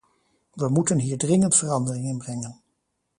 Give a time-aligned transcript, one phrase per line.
[0.53, 2.61] We moeten hier dringend verandering in brengen.